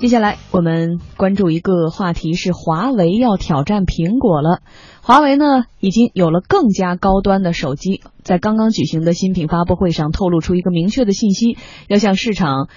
[0.00, 4.62] 接下来我们关注一个话题，是华为要挑战苹果了。
[5.02, 12.70] 华为呢，已经有了更加高端的手机，在刚刚举行的新品发布会上透露出一个明确的信息，要向市场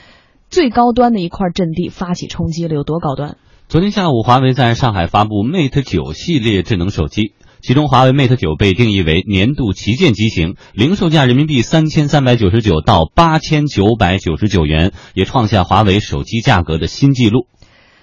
[0.49, 2.75] 最高端的一块阵地发起冲击了。
[2.75, 3.37] 有多高端？
[3.69, 7.35] 昨天下午，华为在上海发布 Mate 九系列智能手机。
[7.65, 17.47] 其中，华为 Mate 九被定义为年度旗舰机型，零售价人民币三千三百九十九到八千九百九十九元，也创下华为手机价格的新纪录。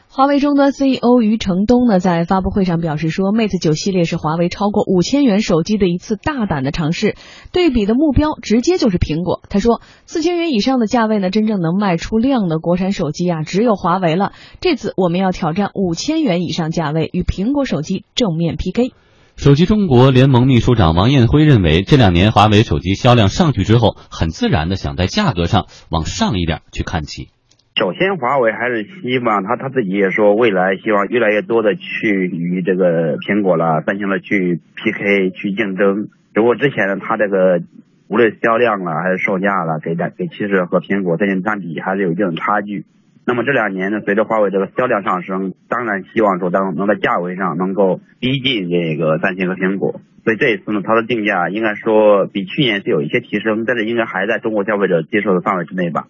[0.08, 7.14] 华为终端 CEO 余承东呢，在发布会上表示说，Mate 九系列是华为超过五千元手机的一次大胆的尝试，
[7.52, 9.42] 对比的目标直接就是苹果。
[9.50, 14.32] 他说，四千元以上的价位呢，真正能卖出量的国产手机啊，只有华为了。
[14.62, 18.94] 这次我们要挑战五千元以上价位，与苹果手机正面 PK。
[19.40, 27.32] 手机中国联盟秘书长王艳辉认为，这两年华为手机销量上去之后，很自然的想在价格上往上一点去看齐。
[27.74, 31.80] 首先，华为还是希望他他自己也说，未来希望越来越多的去
[32.28, 36.10] 与这个苹果了、三星了去 PK 去竞争。
[36.34, 37.62] 如果之前呢，他这个
[38.08, 42.84] 无论销量了还是售价了，给给其实和苹果、三星相比还是有一定的差距。
[43.26, 50.00] 那么这两年呢，随着华为这个销量上升，当然希望说当能在价位上能够逼近这个三星和苹果。
[50.24, 56.08] 所以这一次呢，它的定价应该说比去年是有一些提升，但是应该还在中国消费者接受的范围之内吧。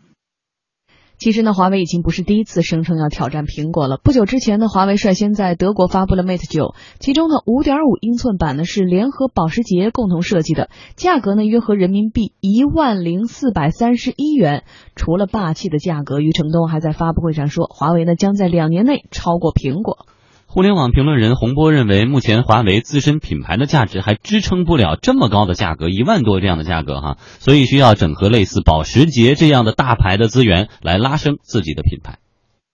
[1.20, 4.00] 其实呢，华为已经不是第一次声称要挑战苹果了。
[4.02, 14.64] 不久之前呢，华为率先在德国发布了 Mate 九，其中呢，五点五英寸版呢是联合保时捷共同设计的，价格呢约合人民币一万零四百三十一元。
[14.96, 20.06] 除了霸气的价格，余承东还在发布会上说，华为呢将在两年内超过苹果。
[20.52, 32.18] 互联网评论人洪波认为，目前华为自身品牌的价值还支撑不了这么高的价格，一万多这样的价格哈，所以需要整合类似保时捷这样的大牌的资源来拉升自己的品牌。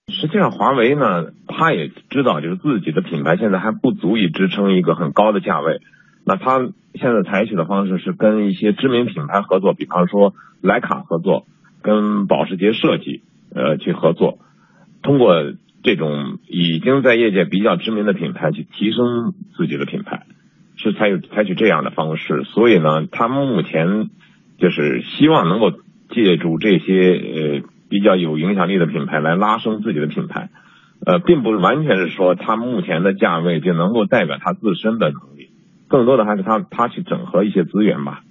[0.08, 5.82] 实际上，华为呢，他也知道，就是自己的品牌现在还不足以支撑一个很高的价位。
[6.24, 6.60] 那他
[6.94, 10.32] 现在采取的方式是跟一些知名品牌合作，比方说
[10.62, 11.44] 徕卡合作，
[11.82, 13.20] 跟保时捷设计
[13.54, 14.38] 呃去合作，
[15.02, 15.34] 通过。
[15.86, 20.26] 这种已经在业界比较知名的品牌去提升自己的品牌，
[20.74, 22.42] 是采取采取这样的方式。
[22.42, 24.10] 所以呢，他们目前
[24.58, 25.70] 就是希望能够
[26.10, 30.50] 借助这些呃比较有影响力的品牌来拉升自己的品牌。
[31.06, 35.50] 呃，并不是完全是说他目前的价位就能够代表他自身的能力，
[35.86, 38.22] 更多的还是他他去整合一些资源吧。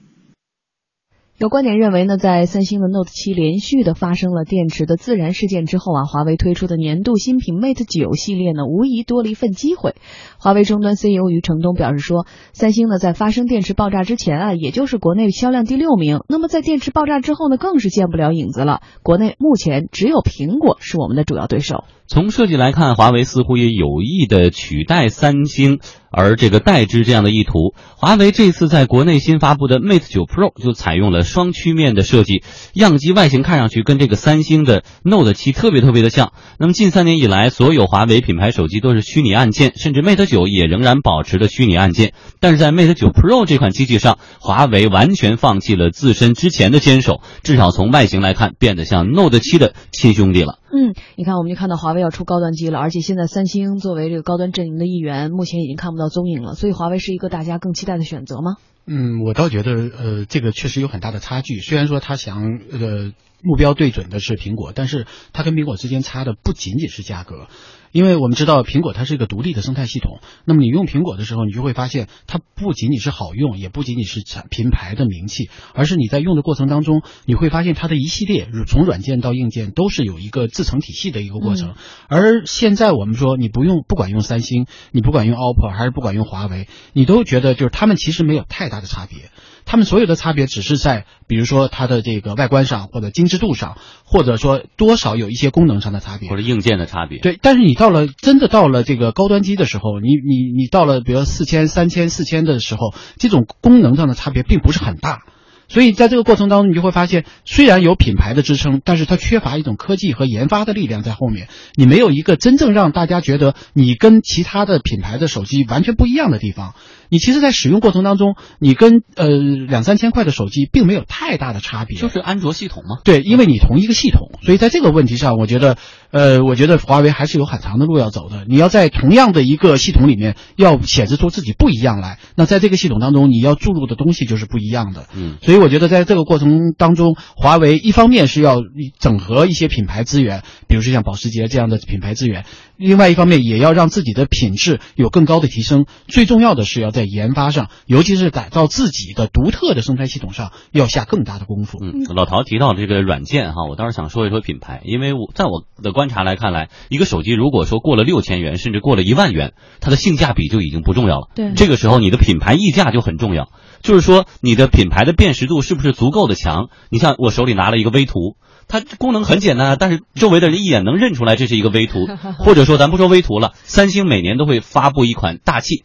[1.37, 9.95] 有观点认为呢，在三星的 Note 七连续的发生了电池的自燃事件之后啊，华为推出的年度新品 Mate 九系列呢，无疑多了一份机会。
[10.39, 18.81] 华为终端 CEO 余承东表示说，三星呢在发生电池爆炸之前啊，也就是国内销量第六名，那么在电池爆炸之后呢，更是见不了影子了。
[19.03, 21.83] 国内目前只有苹果是我们的主要对手。
[22.07, 25.79] 从设计来看，华为似乎也有意的取代三星，
[26.11, 27.73] 而这个代之这样的意图。
[27.97, 32.43] 华为这次在国内新发布的 Mate 九 Pro 就采用了双曲面的设计，
[32.73, 36.33] 样机外形看上去跟这个三星的 Note 七特别特别的像。
[36.59, 42.13] 那么近三年以来，所有华为品牌手机都是虚拟按键，甚至 Mate 九也仍然保持着虚拟按键。
[42.39, 50.59] 但是在 Mate 九 Pro 这款机器上，华为完全放弃了自身之前的坚守，至少从外形来看，变得像 Note 七的亲兄弟了。
[50.75, 56.53] 嗯，你看，我们就看到华为要出高端机了，而且现在三星作为这个高端阵营的一员，目前已经看不到踪影了。
[56.53, 58.57] 所以，华为是一个大家更期待的选择吗？
[58.85, 61.59] 嗯，我倒觉得，呃，这个确实有很大的差距。
[61.61, 67.47] 虽然说他想，呃，目标对准的是苹果，但是他跟苹果之间差的不仅仅是价格。
[67.95, 81.75] 因为我们知道苹果它是一个独立的生态系统，那么你用苹果的时候，你就会发现它不仅仅是好用，也不仅仅是产品牌的名气，而是你在用的过程当中，你会发现它的一系列从软件到硬件都是有一个自成体系的一个过程。
[82.09, 89.31] 而现在我们说你不用，不管用三星，你不管用 OPPO 还是不管用华为，你都觉得就是他们其实没有太大的差别。
[89.65, 97.19] 他们所有的差别只是在，比如说它的这个外观上，或者精致度上，或者说多少有一些功能上的差别，或者硬件的差别。
[97.19, 105.23] 对，但是你到了真的到了这个高端机的时候，你你你到了比如四千、三千、四千的时候，这种功能上的差别并不是很大。
[105.67, 111.47] 所以在这个过程当中，你就会发现，虽然有品牌的支撑，但是它缺乏一种科技和研发的力量在后面。
[111.75, 116.73] 你没有一个真正让大家觉得你跟其他的品牌的手机完全不一样的地方。
[117.07, 122.97] 你其实，在使用过程当中，你跟呃两三千块的手机并没有太大的差别，就是安卓系统吗？
[123.03, 125.77] 对，因为你同一个系统，所以在这个问题上，我觉得。
[126.11, 128.45] 呃，我觉得华为还是有很长的路要走的。
[128.47, 132.19] 你要在同样的一个系统里面，要显示出自己不一样来。
[132.37, 135.07] 那在这个系统当中，你要注入的东西就是不一样的。
[135.13, 138.57] 嗯，所以所以我觉得在这个过程当中，华为一方面是要
[138.99, 142.43] 整合一些品牌资源，比如说像保时捷这样的品牌资源；
[142.77, 145.85] 另外一方面也要让自己的品质有更高的提升。
[146.07, 151.79] 最重要的是要在研发上，尤其是改造自己的独特的生态系统上，要下更大的功夫。
[151.81, 161.29] 嗯，老陶提到这个软件哈，我倒是想说一说品牌，因为我在我的观察来看来，一个手机如果说过了六千元，甚至过了一万元，它的性价比就已经不重要了。
[161.35, 163.49] 对，这个时候你的品牌溢价就很重要，
[163.81, 166.69] 就是说你的品牌的辨识度是不是足够的强？
[166.89, 168.35] 你像我手里拿了一个微图，
[168.67, 172.07] 它功能很简单，但是周围的人一眼能认出来这是一个微图，
[172.39, 175.83] 或者说咱不说微图了，三星每年都会发布一款大气。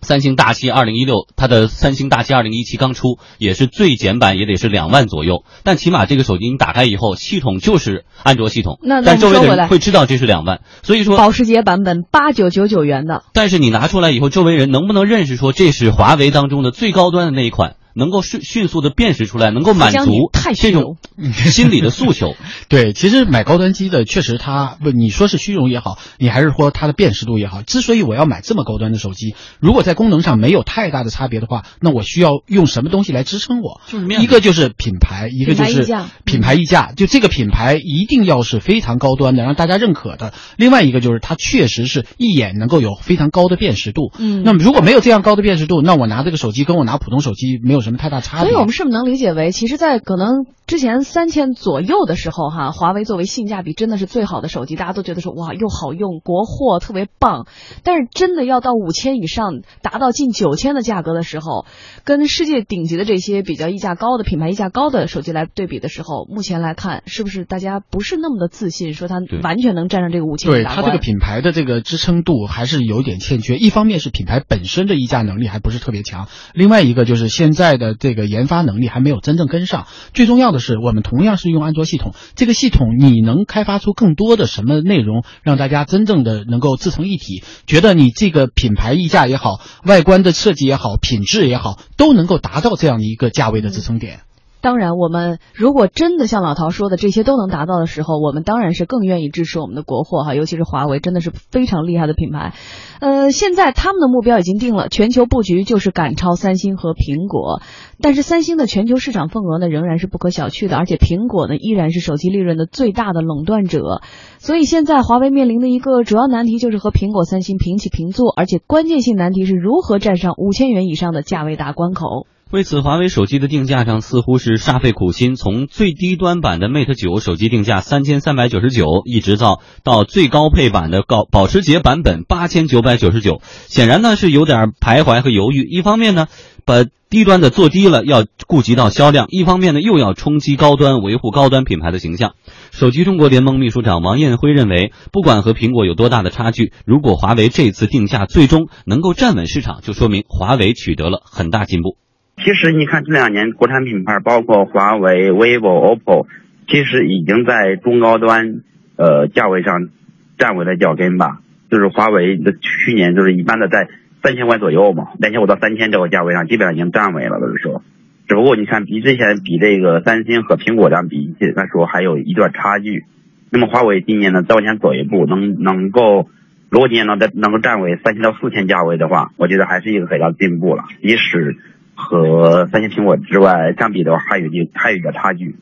[0.00, 5.44] 三星大七二零一六，它的三星大七二零一七刚出，也是最简版，也得是两万左右。
[5.62, 10.60] 但起码这个手机你打开以后，系统就是安卓系统，那但周围的人会知道这是两万。
[10.82, 17.76] 所以说，保时捷版本八九九九元的，但是你拿出来以后，周围人能不能认识说这是华为当中的最高端的那一款？
[17.94, 20.96] 能够迅迅速的辨识出来，能够满足这种
[21.34, 22.34] 心理的诉求。
[22.68, 27.62] 对，其实买高端机的确实它不，你说是虚荣也好，你还是说它的辨识度也好。
[27.62, 33.80] 之所以我要买这么高端的手机，如果在功能上没有太大的差别的话，那我需要用什么东西来支撑我？
[33.86, 35.86] 就是一个就是品牌，一个就是
[36.24, 36.92] 品牌溢价。
[36.96, 40.34] 就这个品牌一定要是非常高端的，让大家认可的。
[40.56, 44.12] 另外一个就是它确实是一眼能够有非常高的辨识度。
[44.18, 48.50] 嗯，那么如果没有这样高的辨识度，那我拿这个手机跟我拿普通手机没有什么太大差别。
[48.50, 57.46] 所以我们是不是能理解为，其实，在可能之前三千左右的时候，哈，华为作为性价比真的是最好的手机，大家都觉得说哇，又好用，国货特别棒。
[57.84, 61.66] 但是真的要到五千以上，达到近九千的价格的时候，
[62.04, 70.50] 跟世界顶级的这些比较溢价高的品牌溢价高的手机来对比的时候，目前来看，是不是大家不是那么的自信，说它完全能站上这个五千？
[70.50, 73.56] 对它这个品牌的这个支撑度还是有一点欠缺。
[73.56, 79.86] 一方面是品牌本身的溢价能力还不是特别强，另外一个就是现在的这个研发能力还没有真正跟上。
[80.12, 94.20] 最重要的是，我们同样是用安卓系统，这个系统你能开发出更多的什么内容，让大家真正的能够自成一体，觉得你这个品牌溢价也好，外观的设计也好，品质也好，都能够达到这样的一个价位的支撑点。
[94.64, 102.54] 当然，我们如果真的像老陶说的这些都能达到的时候，我们当然是更愿意支持我们的国货哈，尤其是华为，真的是非常厉害的品牌。
[102.98, 107.60] 呃，现在他们的目标已经定了，全球布局就是赶超三星和苹果。
[108.00, 114.00] 但是三星的全球市场份额呢，仍然是不可小觑的，而且苹果呢，依然是手机利润的最大的垄断者。
[114.38, 122.26] 所以现在华为面临的一个主要难题就是和苹果、三星平起平坐，而且关键性难题是如何站上五千元以上的价位大关口。
[122.54, 135.66] 为此，华为手机的定价上似乎是煞费苦心，从最低端版的 Mate 九手机定价三千三百九十九，一直到到最高配版的高保时捷版本八千九百九十九，显然呢是有点徘徊和犹豫。
[135.68, 136.28] 一方面呢，
[136.64, 142.34] 把低端的做低了，要顾及到销量；一方面呢，又要冲击高端，维护高端品牌的形象。
[142.70, 151.96] 手机中国联盟秘书长王艳辉认为，不管和苹果有多大的差距，如果华为这次定价最终能够站稳市场，就说明华为取得了很大进步。
[152.36, 156.26] 其实你看这两年国产品牌，包括华为、vivo、OPPO，
[156.68, 158.60] 其实已经在中高端
[158.96, 159.88] 呃价位上
[160.36, 161.40] 站稳了脚跟吧。
[161.70, 163.88] 就是华为的去年就是一般的在
[164.22, 167.82] 三千块左右嘛，两千五到三千这个价位上基本上已经站稳了，就是说。
[168.28, 173.04] 只不过你看比之前比这个三星和苹果这样比，来说还有一段差距。
[173.50, 176.28] 那么华为今年呢再往前走一步，能能够
[176.68, 181.56] 如果今年能在能够站稳三千到四千价位的话，我觉得还是一个很大的进步了，即使。
[181.96, 185.56] 和三星、苹果之外相比的话，还有一还有一个差距。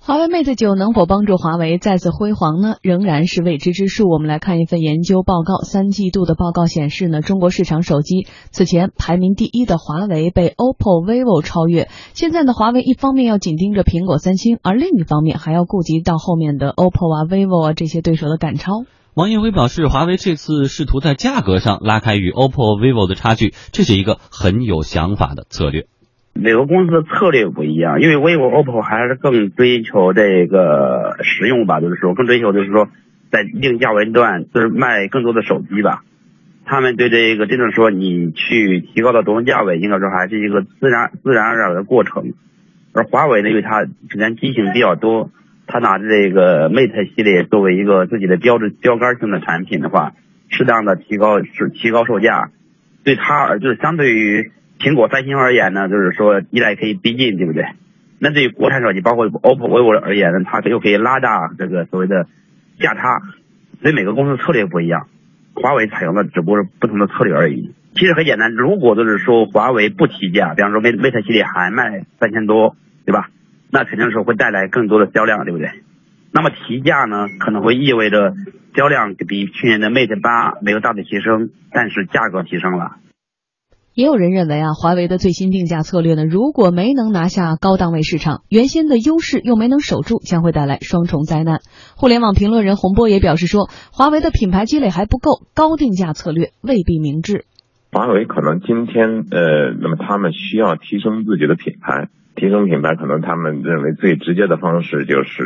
[0.00, 2.76] 华为 Mate 九能否帮助华为再次辉煌呢？
[2.82, 4.08] 仍然是未知之数。
[4.08, 11.88] 我们来看一份研究报告，三季度的报告显示呢，中国市场手机此前排名第一的华为被 OPPO、vivo 超越。
[12.14, 18.72] 现在呢，华为一方面要紧盯着苹果、三星，而另一方面还要顾及到后面的 OPPO 啊、vivo 啊这些对手的赶超。
[19.18, 25.86] 王彦辉表示，华为这次试图在价格上拉开与 OPPO、vivo 的差距，这是一个很有想法的策略。
[26.34, 32.86] 每个公司的策略不一样，因为 vivo、OPPO 还是更追求这个实用吧，就是说更追求就是说
[33.32, 36.04] 在定价位段就是卖更多的手机吧。
[36.64, 42.34] 他们对这个真正说你去提高到多少价位，应该说还是一个自然自然而然的过程。
[42.92, 45.32] 而华为呢，因为它首先机型比较多。
[45.68, 50.14] 他拿着这个 Mate 系列作为一个自己的标志标杆性的产品的话，
[50.48, 52.50] 适当的提高是提高售价，
[53.04, 57.66] 对他就是相对于苹果、三星而言呢，就是说依赖可以逼近，对不对？
[58.18, 62.26] 那对于国产手机，包括 OPPO、vivo 而言呢，它又可以拉大这个所谓的
[62.80, 63.20] 价差，
[63.82, 65.06] 所以每个公司策略不一样。
[65.54, 67.74] 华为采用的只不过是不同的策略而已。
[67.94, 73.28] 其实很简单，如果就是说华为不提价，比方说 Mate Mate 系列还卖三千多，对吧？
[73.70, 75.68] 那肯定是会带来更多的销量，对不对？
[76.32, 78.34] 那么提价呢，可能会意味着
[78.76, 82.96] 销量比去年的 Mate 八没有大的提升，但是价格提升了。
[83.94, 91.60] 也有人认为啊，华为的最新定价策略呢，如果没能拿下高档位市场，原先的优势又没能守住，将会带来双重灾难。
[91.96, 97.44] 互联网评论人洪波也表示说，华为的品牌积累还不够，高定价策略未必明智。
[97.90, 105.44] 华为可能今天呃，那么他们需要提升自己的品牌，提升品牌，可能他们认为最直接的方式就是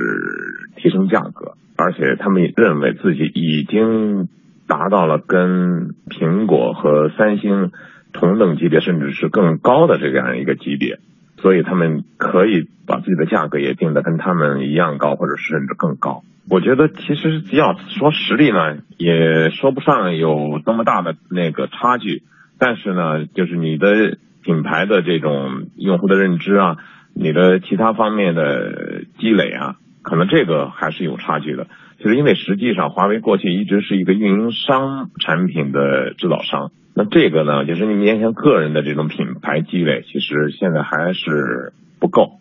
[0.77, 4.29] 提升价格，而且他们认为自己已经
[4.69, 7.73] 达到了跟苹果和三星。
[8.15, 10.99] 同等级别甚至是更高的这样一个级别，
[11.39, 16.23] 所以他们可以把自己的价格也定得跟他们一样高，或者甚至更高。
[16.51, 22.23] 我觉得其实要说实力呢，也说不上有那么大的那个差距，
[22.59, 26.77] 但是呢，就是你的品牌的这种用户的认知啊，
[27.15, 31.67] 你的其他方面的积累啊，可能这个还是有差距的。
[31.99, 36.73] 就是因为实际上华为过去一直是一个运营商产品的制造商。
[36.95, 42.41] 那这个呢，就是你面向个人的这种品牌积累，其实现在还是不够，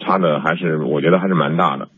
[0.00, 1.88] 差的还是我觉得还是蛮大的。